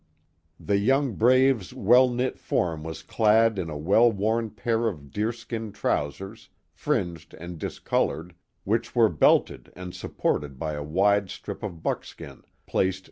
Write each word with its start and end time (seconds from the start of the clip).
The 0.59 0.79
young 0.79 1.13
brave's 1.13 1.75
well 1.75 2.09
knit 2.09 2.39
form 2.39 2.81
was 2.83 3.03
clad 3.03 3.59
in 3.59 3.69
a 3.69 3.77
well 3.77 4.11
worn 4.11 4.49
pair 4.49 4.87
of 4.87 5.11
deerskin 5.11 5.71
trousers, 5.73 6.49
fringed 6.71 7.35
and 7.35 7.59
discolored, 7.59 8.33
which 8.63 8.95
were 8.95 9.09
belted 9.09 9.71
and 9.75 9.93
supported 9.93 10.57
by 10.57 10.73
a 10.73 10.81
wide 10.81 11.29
strip 11.29 11.61
of 11.61 11.83
buckskin 11.83 12.41
placed 12.65 12.99